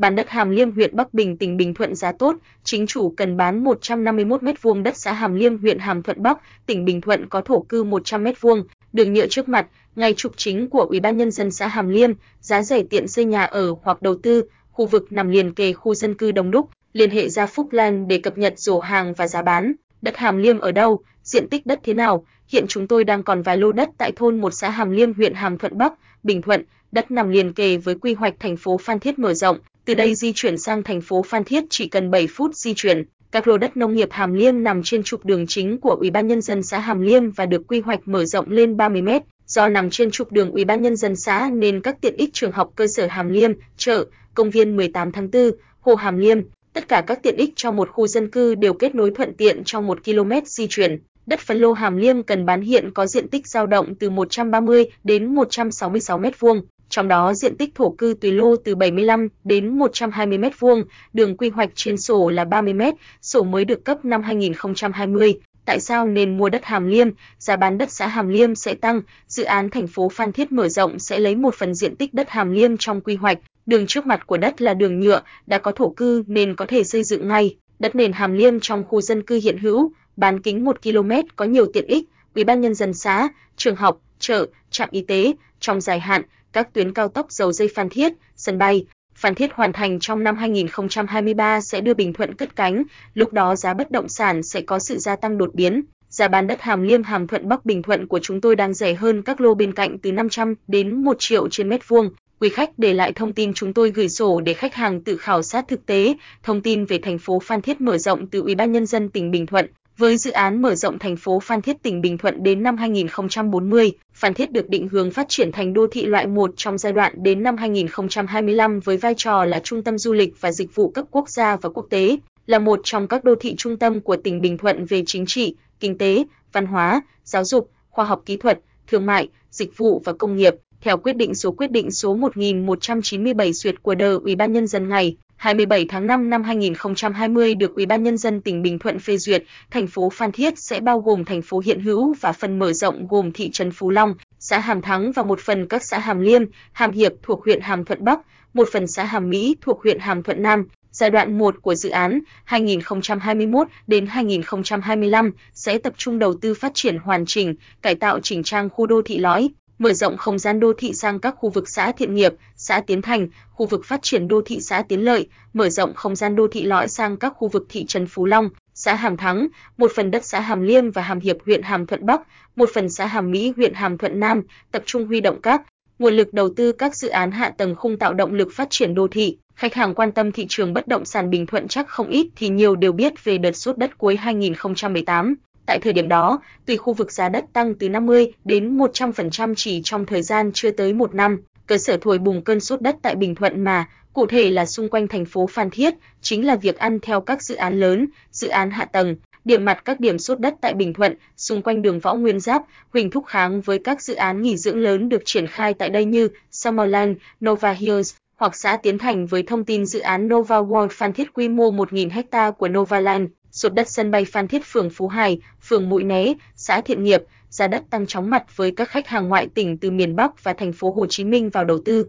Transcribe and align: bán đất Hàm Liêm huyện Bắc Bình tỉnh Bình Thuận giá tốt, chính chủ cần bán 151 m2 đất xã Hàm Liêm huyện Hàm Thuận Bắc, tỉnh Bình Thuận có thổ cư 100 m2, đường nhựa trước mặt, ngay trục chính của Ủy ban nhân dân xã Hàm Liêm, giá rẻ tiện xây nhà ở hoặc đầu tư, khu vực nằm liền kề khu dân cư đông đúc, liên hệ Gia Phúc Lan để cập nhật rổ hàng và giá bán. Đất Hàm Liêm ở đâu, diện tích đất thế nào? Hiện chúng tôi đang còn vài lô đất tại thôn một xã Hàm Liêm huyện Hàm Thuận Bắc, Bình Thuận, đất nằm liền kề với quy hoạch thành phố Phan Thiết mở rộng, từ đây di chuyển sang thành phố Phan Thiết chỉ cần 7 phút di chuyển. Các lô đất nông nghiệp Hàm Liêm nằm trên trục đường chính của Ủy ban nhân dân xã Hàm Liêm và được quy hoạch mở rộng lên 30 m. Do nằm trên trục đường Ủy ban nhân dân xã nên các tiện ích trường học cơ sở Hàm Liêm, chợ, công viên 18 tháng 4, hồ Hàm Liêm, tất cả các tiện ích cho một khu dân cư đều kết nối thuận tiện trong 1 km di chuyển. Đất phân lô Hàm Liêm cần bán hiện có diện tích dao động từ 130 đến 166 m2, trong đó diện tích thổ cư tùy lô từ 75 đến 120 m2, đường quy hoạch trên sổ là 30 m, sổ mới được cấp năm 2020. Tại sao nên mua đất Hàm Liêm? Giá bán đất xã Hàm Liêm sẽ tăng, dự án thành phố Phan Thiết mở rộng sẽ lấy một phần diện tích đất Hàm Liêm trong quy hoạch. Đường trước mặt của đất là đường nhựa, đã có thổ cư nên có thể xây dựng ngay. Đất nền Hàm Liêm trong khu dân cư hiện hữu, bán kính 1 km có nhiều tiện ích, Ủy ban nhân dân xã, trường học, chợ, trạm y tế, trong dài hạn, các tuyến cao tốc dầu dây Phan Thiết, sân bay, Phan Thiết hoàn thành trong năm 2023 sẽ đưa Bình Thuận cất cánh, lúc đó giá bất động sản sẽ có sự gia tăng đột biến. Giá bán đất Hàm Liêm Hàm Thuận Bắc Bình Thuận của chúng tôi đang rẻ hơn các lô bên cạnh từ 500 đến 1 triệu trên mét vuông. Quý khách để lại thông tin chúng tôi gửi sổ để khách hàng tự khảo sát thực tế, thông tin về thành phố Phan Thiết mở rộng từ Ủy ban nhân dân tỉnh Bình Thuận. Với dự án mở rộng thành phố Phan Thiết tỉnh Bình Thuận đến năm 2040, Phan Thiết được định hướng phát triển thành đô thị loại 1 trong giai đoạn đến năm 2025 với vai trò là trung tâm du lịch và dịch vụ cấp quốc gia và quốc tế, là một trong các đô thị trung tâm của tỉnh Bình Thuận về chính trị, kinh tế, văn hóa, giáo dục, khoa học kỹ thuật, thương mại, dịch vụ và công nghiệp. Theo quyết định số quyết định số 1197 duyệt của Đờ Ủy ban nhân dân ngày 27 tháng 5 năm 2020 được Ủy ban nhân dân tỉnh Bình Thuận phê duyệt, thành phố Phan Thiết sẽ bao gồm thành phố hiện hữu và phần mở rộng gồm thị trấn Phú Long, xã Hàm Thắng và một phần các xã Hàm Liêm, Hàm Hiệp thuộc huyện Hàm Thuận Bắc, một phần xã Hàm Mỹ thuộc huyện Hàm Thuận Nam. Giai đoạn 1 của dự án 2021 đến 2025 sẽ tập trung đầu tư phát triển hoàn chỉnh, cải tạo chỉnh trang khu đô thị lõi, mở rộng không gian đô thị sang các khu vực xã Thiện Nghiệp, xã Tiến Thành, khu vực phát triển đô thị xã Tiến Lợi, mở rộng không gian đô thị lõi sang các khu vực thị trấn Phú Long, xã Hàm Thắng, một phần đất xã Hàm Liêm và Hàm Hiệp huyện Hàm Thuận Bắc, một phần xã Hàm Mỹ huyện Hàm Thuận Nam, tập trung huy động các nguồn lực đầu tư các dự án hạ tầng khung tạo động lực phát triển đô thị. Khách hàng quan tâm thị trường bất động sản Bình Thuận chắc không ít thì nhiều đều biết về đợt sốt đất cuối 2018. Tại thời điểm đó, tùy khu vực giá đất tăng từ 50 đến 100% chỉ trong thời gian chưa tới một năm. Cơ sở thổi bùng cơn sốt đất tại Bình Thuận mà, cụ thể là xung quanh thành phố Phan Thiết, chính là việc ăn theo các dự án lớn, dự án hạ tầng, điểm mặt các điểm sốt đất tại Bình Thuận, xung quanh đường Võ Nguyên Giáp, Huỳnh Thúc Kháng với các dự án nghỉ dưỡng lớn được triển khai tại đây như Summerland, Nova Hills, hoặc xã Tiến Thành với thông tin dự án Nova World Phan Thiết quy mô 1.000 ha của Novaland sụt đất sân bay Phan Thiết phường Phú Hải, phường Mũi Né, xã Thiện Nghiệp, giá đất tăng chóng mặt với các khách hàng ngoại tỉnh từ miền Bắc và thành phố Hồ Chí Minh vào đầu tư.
bán 0.00 0.16
đất 0.16 0.28
Hàm 0.28 0.50
Liêm 0.50 0.72
huyện 0.72 0.96
Bắc 0.96 1.14
Bình 1.14 1.36
tỉnh 1.36 1.56
Bình 1.56 1.74
Thuận 1.74 1.94
giá 1.94 2.12
tốt, 2.12 2.36
chính 2.64 2.86
chủ 2.86 3.14
cần 3.16 3.36
bán 3.36 3.64
151 3.64 4.42
m2 4.42 4.82
đất 4.82 4.96
xã 4.96 5.12
Hàm 5.12 5.34
Liêm 5.34 5.58
huyện 5.58 5.78
Hàm 5.78 6.02
Thuận 6.02 6.22
Bắc, 6.22 6.38
tỉnh 6.66 6.84
Bình 6.84 7.00
Thuận 7.00 7.28
có 7.28 7.40
thổ 7.40 7.60
cư 7.60 7.84
100 7.84 8.24
m2, 8.24 8.62
đường 8.92 9.12
nhựa 9.12 9.26
trước 9.26 9.48
mặt, 9.48 9.66
ngay 9.96 10.14
trục 10.16 10.32
chính 10.36 10.70
của 10.70 10.80
Ủy 10.80 11.00
ban 11.00 11.16
nhân 11.16 11.30
dân 11.30 11.50
xã 11.50 11.66
Hàm 11.66 11.88
Liêm, 11.88 12.10
giá 12.40 12.62
rẻ 12.62 12.82
tiện 12.90 13.08
xây 13.08 13.24
nhà 13.24 13.44
ở 13.44 13.74
hoặc 13.82 14.02
đầu 14.02 14.14
tư, 14.22 14.44
khu 14.72 14.86
vực 14.86 15.12
nằm 15.12 15.30
liền 15.30 15.54
kề 15.54 15.72
khu 15.72 15.94
dân 15.94 16.14
cư 16.14 16.32
đông 16.32 16.50
đúc, 16.50 16.70
liên 16.92 17.10
hệ 17.10 17.28
Gia 17.28 17.46
Phúc 17.46 17.72
Lan 17.72 18.08
để 18.08 18.18
cập 18.18 18.38
nhật 18.38 18.58
rổ 18.58 18.80
hàng 18.80 19.14
và 19.14 19.28
giá 19.28 19.42
bán. 19.42 19.72
Đất 20.02 20.16
Hàm 20.16 20.38
Liêm 20.38 20.58
ở 20.58 20.72
đâu, 20.72 21.00
diện 21.22 21.48
tích 21.48 21.66
đất 21.66 21.80
thế 21.82 21.94
nào? 21.94 22.24
Hiện 22.48 22.64
chúng 22.68 22.86
tôi 22.86 23.04
đang 23.04 23.22
còn 23.22 23.42
vài 23.42 23.56
lô 23.56 23.72
đất 23.72 23.88
tại 23.98 24.12
thôn 24.16 24.40
một 24.40 24.50
xã 24.50 24.70
Hàm 24.70 24.90
Liêm 24.90 25.14
huyện 25.14 25.34
Hàm 25.34 25.58
Thuận 25.58 25.78
Bắc, 25.78 25.92
Bình 26.22 26.42
Thuận, 26.42 26.64
đất 26.92 27.10
nằm 27.10 27.28
liền 27.28 27.52
kề 27.52 27.76
với 27.76 27.94
quy 27.94 28.14
hoạch 28.14 28.34
thành 28.40 28.56
phố 28.56 28.78
Phan 28.78 28.98
Thiết 28.98 29.18
mở 29.18 29.34
rộng, 29.34 29.58
từ 29.90 29.94
đây 29.94 30.14
di 30.14 30.32
chuyển 30.32 30.58
sang 30.58 30.82
thành 30.82 31.00
phố 31.00 31.22
Phan 31.22 31.44
Thiết 31.44 31.64
chỉ 31.70 31.88
cần 31.88 32.10
7 32.10 32.26
phút 32.26 32.54
di 32.54 32.74
chuyển. 32.74 33.04
Các 33.30 33.48
lô 33.48 33.58
đất 33.58 33.76
nông 33.76 33.94
nghiệp 33.94 34.08
Hàm 34.12 34.34
Liêm 34.34 34.62
nằm 34.62 34.82
trên 34.82 35.02
trục 35.02 35.24
đường 35.24 35.46
chính 35.46 35.78
của 35.80 35.90
Ủy 35.90 36.10
ban 36.10 36.26
nhân 36.26 36.40
dân 36.40 36.62
xã 36.62 36.78
Hàm 36.78 37.00
Liêm 37.00 37.30
và 37.30 37.46
được 37.46 37.62
quy 37.68 37.80
hoạch 37.80 38.08
mở 38.08 38.24
rộng 38.24 38.50
lên 38.50 38.76
30 38.76 39.02
m. 39.02 39.08
Do 39.46 39.68
nằm 39.68 39.90
trên 39.90 40.10
trục 40.10 40.32
đường 40.32 40.50
Ủy 40.50 40.64
ban 40.64 40.82
nhân 40.82 40.96
dân 40.96 41.16
xã 41.16 41.50
nên 41.52 41.80
các 41.80 42.00
tiện 42.00 42.16
ích 42.16 42.30
trường 42.32 42.52
học 42.52 42.72
cơ 42.76 42.86
sở 42.86 43.06
Hàm 43.06 43.28
Liêm, 43.28 43.52
chợ, 43.76 44.04
công 44.34 44.50
viên 44.50 44.76
18 44.76 45.12
tháng 45.12 45.30
4, 45.30 45.50
hồ 45.80 45.94
Hàm 45.94 46.18
Liêm, 46.18 46.38
tất 46.72 46.88
cả 46.88 47.04
các 47.06 47.22
tiện 47.22 47.36
ích 47.36 47.52
cho 47.56 47.72
một 47.72 47.90
khu 47.90 48.06
dân 48.06 48.30
cư 48.30 48.54
đều 48.54 48.72
kết 48.72 48.94
nối 48.94 49.10
thuận 49.10 49.34
tiện 49.34 49.64
trong 49.64 49.86
1 49.86 50.04
km 50.04 50.32
di 50.44 50.66
chuyển. 50.66 50.98
Đất 51.26 51.40
phân 51.40 51.58
lô 51.58 51.72
Hàm 51.72 51.96
Liêm 51.96 52.22
cần 52.22 52.46
bán 52.46 52.60
hiện 52.60 52.90
có 52.94 53.06
diện 53.06 53.28
tích 53.28 53.46
dao 53.46 53.66
động 53.66 53.94
từ 53.94 54.10
130 54.10 54.84
đến 55.04 55.34
166 55.34 56.20
m2, 56.20 56.62
trong 56.90 57.08
đó 57.08 57.34
diện 57.34 57.56
tích 57.56 57.74
thổ 57.74 57.90
cư 57.90 58.14
tùy 58.20 58.32
lô 58.32 58.56
từ 58.56 58.74
75 58.74 59.28
đến 59.44 59.78
120 59.78 60.38
m2, 60.38 60.84
đường 61.12 61.36
quy 61.36 61.48
hoạch 61.48 61.70
trên 61.74 61.96
sổ 61.96 62.28
là 62.28 62.44
30 62.44 62.74
m, 62.74 62.82
sổ 63.22 63.42
mới 63.42 63.64
được 63.64 63.84
cấp 63.84 64.04
năm 64.04 64.22
2020. 64.22 65.40
Tại 65.64 65.80
sao 65.80 66.06
nên 66.06 66.38
mua 66.38 66.48
đất 66.48 66.64
Hàm 66.64 66.86
Liêm? 66.86 67.08
Giá 67.38 67.56
bán 67.56 67.78
đất 67.78 67.92
xã 67.92 68.06
Hàm 68.06 68.28
Liêm 68.28 68.54
sẽ 68.54 68.74
tăng, 68.74 69.02
dự 69.26 69.44
án 69.44 69.70
thành 69.70 69.86
phố 69.86 70.08
Phan 70.08 70.32
Thiết 70.32 70.52
mở 70.52 70.68
rộng 70.68 70.98
sẽ 70.98 71.18
lấy 71.18 71.36
một 71.36 71.54
phần 71.54 71.74
diện 71.74 71.96
tích 71.96 72.14
đất 72.14 72.30
Hàm 72.30 72.52
Liêm 72.52 72.76
trong 72.76 73.00
quy 73.00 73.14
hoạch. 73.16 73.38
Đường 73.66 73.86
trước 73.86 74.06
mặt 74.06 74.26
của 74.26 74.36
đất 74.36 74.62
là 74.62 74.74
đường 74.74 75.00
nhựa, 75.00 75.22
đã 75.46 75.58
có 75.58 75.72
thổ 75.72 75.90
cư 75.90 76.24
nên 76.26 76.56
có 76.56 76.66
thể 76.66 76.84
xây 76.84 77.04
dựng 77.04 77.28
ngay. 77.28 77.56
Đất 77.78 77.94
nền 77.94 78.12
Hàm 78.12 78.32
Liêm 78.32 78.60
trong 78.60 78.84
khu 78.84 79.00
dân 79.00 79.22
cư 79.22 79.40
hiện 79.42 79.58
hữu, 79.58 79.92
bán 80.16 80.42
kính 80.42 80.64
1 80.64 80.82
km 80.82 81.10
có 81.36 81.44
nhiều 81.44 81.66
tiện 81.72 81.86
ích, 81.86 82.04
Ủy 82.34 82.44
ban 82.44 82.60
nhân 82.60 82.74
dân 82.74 82.94
xã, 82.94 83.28
trường 83.56 83.76
học, 83.76 84.00
chợ, 84.18 84.46
trạm 84.70 84.88
y 84.92 85.02
tế, 85.02 85.32
trong 85.60 85.80
dài 85.80 86.00
hạn, 86.00 86.22
các 86.52 86.74
tuyến 86.74 86.94
cao 86.94 87.08
tốc 87.08 87.32
dầu 87.32 87.52
dây 87.52 87.68
Phan 87.74 87.88
Thiết, 87.88 88.12
sân 88.36 88.58
bay, 88.58 88.84
Phan 89.14 89.34
Thiết 89.34 89.52
hoàn 89.52 89.72
thành 89.72 90.00
trong 90.00 90.24
năm 90.24 90.36
2023 90.36 91.60
sẽ 91.60 91.80
đưa 91.80 91.94
Bình 91.94 92.12
Thuận 92.12 92.34
cất 92.34 92.56
cánh, 92.56 92.82
lúc 93.14 93.32
đó 93.32 93.56
giá 93.56 93.74
bất 93.74 93.90
động 93.90 94.08
sản 94.08 94.42
sẽ 94.42 94.60
có 94.60 94.78
sự 94.78 94.98
gia 94.98 95.16
tăng 95.16 95.38
đột 95.38 95.54
biến. 95.54 95.82
Giá 96.08 96.28
bán 96.28 96.46
đất 96.46 96.60
Hàm 96.60 96.82
Liêm 96.82 97.02
Hàm 97.02 97.26
Thuận 97.26 97.48
Bắc 97.48 97.64
Bình 97.64 97.82
Thuận 97.82 98.06
của 98.06 98.18
chúng 98.18 98.40
tôi 98.40 98.56
đang 98.56 98.74
rẻ 98.74 98.94
hơn 98.94 99.22
các 99.22 99.40
lô 99.40 99.54
bên 99.54 99.72
cạnh 99.72 99.98
từ 99.98 100.12
500 100.12 100.54
đến 100.66 101.04
1 101.04 101.16
triệu 101.18 101.48
trên 101.48 101.68
mét 101.68 101.88
vuông. 101.88 102.10
Quý 102.40 102.48
khách 102.48 102.70
để 102.78 102.94
lại 102.94 103.12
thông 103.12 103.32
tin 103.32 103.54
chúng 103.54 103.74
tôi 103.74 103.90
gửi 103.90 104.08
sổ 104.08 104.40
để 104.40 104.54
khách 104.54 104.74
hàng 104.74 105.00
tự 105.00 105.16
khảo 105.16 105.42
sát 105.42 105.68
thực 105.68 105.86
tế, 105.86 106.14
thông 106.42 106.60
tin 106.60 106.84
về 106.84 106.98
thành 106.98 107.18
phố 107.18 107.38
Phan 107.38 107.62
Thiết 107.62 107.80
mở 107.80 107.98
rộng 107.98 108.26
từ 108.26 108.40
Ủy 108.40 108.54
ban 108.54 108.72
nhân 108.72 108.86
dân 108.86 109.08
tỉnh 109.08 109.30
Bình 109.30 109.46
Thuận. 109.46 109.66
Với 110.00 110.16
dự 110.16 110.30
án 110.30 110.62
mở 110.62 110.74
rộng 110.74 110.98
thành 110.98 111.16
phố 111.16 111.40
Phan 111.40 111.62
Thiết 111.62 111.82
tỉnh 111.82 112.00
Bình 112.00 112.18
Thuận 112.18 112.42
đến 112.42 112.62
năm 112.62 112.76
2040, 112.76 113.92
Phan 114.14 114.34
Thiết 114.34 114.52
được 114.52 114.68
định 114.68 114.88
hướng 114.88 115.10
phát 115.10 115.28
triển 115.28 115.52
thành 115.52 115.72
đô 115.72 115.86
thị 115.86 116.06
loại 116.06 116.26
1 116.26 116.50
trong 116.56 116.78
giai 116.78 116.92
đoạn 116.92 117.22
đến 117.22 117.42
năm 117.42 117.56
2025 117.56 118.80
với 118.80 118.96
vai 118.96 119.14
trò 119.16 119.44
là 119.44 119.60
trung 119.60 119.82
tâm 119.82 119.98
du 119.98 120.12
lịch 120.12 120.40
và 120.40 120.52
dịch 120.52 120.74
vụ 120.74 120.90
cấp 120.90 121.04
quốc 121.10 121.28
gia 121.28 121.56
và 121.56 121.68
quốc 121.68 121.86
tế, 121.90 122.16
là 122.46 122.58
một 122.58 122.80
trong 122.84 123.08
các 123.08 123.24
đô 123.24 123.34
thị 123.34 123.54
trung 123.58 123.76
tâm 123.76 124.00
của 124.00 124.16
tỉnh 124.16 124.40
Bình 124.40 124.58
Thuận 124.58 124.84
về 124.84 125.02
chính 125.06 125.26
trị, 125.26 125.54
kinh 125.80 125.98
tế, 125.98 126.24
văn 126.52 126.66
hóa, 126.66 127.02
giáo 127.24 127.44
dục, 127.44 127.70
khoa 127.90 128.04
học 128.04 128.22
kỹ 128.26 128.36
thuật, 128.36 128.60
thương 128.86 129.06
mại, 129.06 129.28
dịch 129.50 129.76
vụ 129.76 130.02
và 130.04 130.12
công 130.12 130.36
nghiệp. 130.36 130.54
Theo 130.80 130.96
quyết 130.96 131.16
định 131.16 131.34
số 131.34 131.52
quyết 131.52 131.70
định 131.70 131.90
số 131.90 132.14
1197 132.14 133.52
duyệt 133.52 133.82
của 133.82 133.94
Đờ 133.94 134.18
Ủy 134.24 134.36
ban 134.36 134.52
nhân 134.52 134.66
dân 134.66 134.88
ngày 134.88 135.16
27 135.40 135.86
tháng 135.88 136.06
5 136.06 136.30
năm 136.30 136.42
2020 136.42 137.54
được 137.54 137.74
Ủy 137.74 137.86
ban 137.86 138.02
nhân 138.02 138.16
dân 138.16 138.40
tỉnh 138.40 138.62
Bình 138.62 138.78
Thuận 138.78 138.98
phê 138.98 139.16
duyệt, 139.16 139.44
thành 139.70 139.86
phố 139.86 140.10
Phan 140.10 140.32
Thiết 140.32 140.58
sẽ 140.58 140.80
bao 140.80 141.00
gồm 141.00 141.24
thành 141.24 141.42
phố 141.42 141.62
hiện 141.64 141.80
hữu 141.80 142.14
và 142.20 142.32
phần 142.32 142.58
mở 142.58 142.72
rộng 142.72 143.06
gồm 143.08 143.32
thị 143.32 143.50
trấn 143.50 143.70
Phú 143.70 143.90
Long, 143.90 144.14
xã 144.38 144.58
Hàm 144.58 144.82
Thắng 144.82 145.12
và 145.12 145.22
một 145.22 145.40
phần 145.40 145.66
các 145.66 145.84
xã 145.84 145.98
Hàm 145.98 146.20
Liêm, 146.20 146.42
Hàm 146.72 146.90
Hiệp 146.90 147.12
thuộc 147.22 147.44
huyện 147.44 147.60
Hàm 147.60 147.84
Thuận 147.84 148.04
Bắc, 148.04 148.20
một 148.54 148.68
phần 148.72 148.86
xã 148.86 149.04
Hàm 149.04 149.30
Mỹ 149.30 149.56
thuộc 149.60 149.82
huyện 149.82 149.98
Hàm 149.98 150.22
Thuận 150.22 150.42
Nam. 150.42 150.64
Giai 150.90 151.10
đoạn 151.10 151.38
1 151.38 151.62
của 151.62 151.74
dự 151.74 151.88
án 151.88 152.20
2021 152.44 153.68
đến 153.86 154.06
2025 154.06 155.30
sẽ 155.54 155.78
tập 155.78 155.92
trung 155.96 156.18
đầu 156.18 156.34
tư 156.40 156.54
phát 156.54 156.72
triển 156.74 156.98
hoàn 156.98 157.26
chỉnh, 157.26 157.54
cải 157.82 157.94
tạo 157.94 158.20
chỉnh 158.20 158.42
trang 158.42 158.70
khu 158.70 158.86
đô 158.86 159.02
thị 159.02 159.18
lõi, 159.18 159.48
mở 159.80 159.92
rộng 159.92 160.16
không 160.16 160.38
gian 160.38 160.60
đô 160.60 160.72
thị 160.72 160.92
sang 160.94 161.20
các 161.20 161.34
khu 161.38 161.50
vực 161.50 161.68
xã 161.68 161.92
Thiện 161.92 162.14
Nghiệp, 162.14 162.32
xã 162.56 162.80
Tiến 162.80 163.02
Thành, 163.02 163.28
khu 163.50 163.66
vực 163.66 163.84
phát 163.84 164.02
triển 164.02 164.28
đô 164.28 164.42
thị 164.46 164.60
xã 164.60 164.82
Tiến 164.82 165.04
Lợi, 165.04 165.28
mở 165.52 165.68
rộng 165.68 165.94
không 165.94 166.16
gian 166.16 166.36
đô 166.36 166.48
thị 166.48 166.62
lõi 166.62 166.88
sang 166.88 167.16
các 167.16 167.32
khu 167.36 167.48
vực 167.48 167.66
thị 167.68 167.84
trấn 167.88 168.06
Phú 168.06 168.26
Long, 168.26 168.50
xã 168.74 168.94
Hàm 168.94 169.16
Thắng, 169.16 169.48
một 169.76 169.92
phần 169.96 170.10
đất 170.10 170.24
xã 170.24 170.40
Hàm 170.40 170.62
Liêm 170.62 170.90
và 170.90 171.02
Hàm 171.02 171.20
Hiệp 171.20 171.36
huyện 171.46 171.62
Hàm 171.62 171.86
Thuận 171.86 172.06
Bắc, 172.06 172.20
một 172.56 172.70
phần 172.74 172.88
xã 172.88 173.06
Hàm 173.06 173.30
Mỹ 173.30 173.52
huyện 173.56 173.74
Hàm 173.74 173.98
Thuận 173.98 174.20
Nam, 174.20 174.42
tập 174.72 174.82
trung 174.86 175.06
huy 175.06 175.20
động 175.20 175.40
các 175.42 175.62
nguồn 175.98 176.14
lực 176.14 176.34
đầu 176.34 176.48
tư 176.56 176.72
các 176.72 176.96
dự 176.96 177.08
án 177.08 177.30
hạ 177.30 177.52
tầng 177.58 177.74
khung 177.74 177.98
tạo 177.98 178.14
động 178.14 178.32
lực 178.32 178.48
phát 178.52 178.70
triển 178.70 178.94
đô 178.94 179.08
thị. 179.08 179.36
Khách 179.54 179.74
hàng 179.74 179.94
quan 179.94 180.12
tâm 180.12 180.32
thị 180.32 180.46
trường 180.48 180.72
bất 180.72 180.88
động 180.88 181.04
sản 181.04 181.30
Bình 181.30 181.46
Thuận 181.46 181.68
chắc 181.68 181.88
không 181.88 182.08
ít 182.08 182.26
thì 182.36 182.48
nhiều 182.48 182.76
đều 182.76 182.92
biết 182.92 183.24
về 183.24 183.38
đợt 183.38 183.52
sốt 183.52 183.78
đất 183.78 183.98
cuối 183.98 184.16
2018. 184.16 185.34
Tại 185.70 185.78
thời 185.78 185.92
điểm 185.92 186.08
đó, 186.08 186.40
tùy 186.66 186.76
khu 186.76 186.92
vực 186.92 187.12
giá 187.12 187.28
đất 187.28 187.44
tăng 187.52 187.74
từ 187.74 187.88
50 187.88 188.32
đến 188.44 188.78
100% 188.78 189.54
chỉ 189.56 189.80
trong 189.84 190.06
thời 190.06 190.22
gian 190.22 190.50
chưa 190.54 190.70
tới 190.70 190.92
một 190.92 191.14
năm. 191.14 191.42
Cơ 191.66 191.78
sở 191.78 191.96
thổi 192.00 192.18
bùng 192.18 192.42
cơn 192.42 192.60
sốt 192.60 192.80
đất 192.80 192.96
tại 193.02 193.14
Bình 193.14 193.34
Thuận 193.34 193.64
mà, 193.64 193.88
cụ 194.12 194.26
thể 194.26 194.50
là 194.50 194.66
xung 194.66 194.88
quanh 194.88 195.08
thành 195.08 195.24
phố 195.24 195.46
Phan 195.46 195.70
Thiết, 195.70 195.94
chính 196.20 196.46
là 196.46 196.56
việc 196.56 196.78
ăn 196.78 196.98
theo 197.02 197.20
các 197.20 197.42
dự 197.42 197.54
án 197.54 197.80
lớn, 197.80 198.06
dự 198.30 198.48
án 198.48 198.70
hạ 198.70 198.84
tầng, 198.84 199.16
điểm 199.44 199.64
mặt 199.64 199.84
các 199.84 200.00
điểm 200.00 200.18
sốt 200.18 200.40
đất 200.40 200.54
tại 200.60 200.74
Bình 200.74 200.92
Thuận, 200.92 201.14
xung 201.36 201.62
quanh 201.62 201.82
đường 201.82 202.00
Võ 202.00 202.14
Nguyên 202.14 202.40
Giáp, 202.40 202.62
Huỳnh 202.92 203.10
Thúc 203.10 203.26
Kháng 203.26 203.60
với 203.60 203.78
các 203.78 204.02
dự 204.02 204.14
án 204.14 204.42
nghỉ 204.42 204.56
dưỡng 204.56 204.78
lớn 204.78 205.08
được 205.08 205.22
triển 205.24 205.46
khai 205.46 205.74
tại 205.74 205.90
đây 205.90 206.04
như 206.04 206.28
Summerland, 206.50 207.16
Nova 207.44 207.72
Hills, 207.72 208.14
hoặc 208.36 208.56
xã 208.56 208.76
Tiến 208.76 208.98
Thành 208.98 209.26
với 209.26 209.42
thông 209.42 209.64
tin 209.64 209.86
dự 209.86 210.00
án 210.00 210.28
Nova 210.28 210.60
World 210.60 210.88
Phan 210.88 211.12
Thiết 211.12 211.34
quy 211.34 211.48
mô 211.48 211.70
1.000 211.70 212.22
ha 212.32 212.50
của 212.50 212.68
Novaland 212.68 213.28
sụt 213.52 213.72
đất 213.72 213.88
sân 213.88 214.10
bay 214.10 214.24
Phan 214.24 214.48
Thiết 214.48 214.62
phường 214.64 214.90
Phú 214.90 215.08
Hải, 215.08 215.40
phường 215.62 215.88
Mũi 215.88 216.04
Né, 216.04 216.32
xã 216.56 216.80
Thiện 216.80 217.04
Nghiệp, 217.04 217.22
giá 217.50 217.66
đất 217.66 217.82
tăng 217.90 218.06
chóng 218.06 218.30
mặt 218.30 218.56
với 218.56 218.70
các 218.70 218.88
khách 218.88 219.08
hàng 219.08 219.28
ngoại 219.28 219.48
tỉnh 219.54 219.78
từ 219.78 219.90
miền 219.90 220.16
Bắc 220.16 220.44
và 220.44 220.52
thành 220.52 220.72
phố 220.72 220.92
Hồ 220.92 221.06
Chí 221.06 221.24
Minh 221.24 221.50
vào 221.50 221.64
đầu 221.64 221.78
tư. 221.84 222.06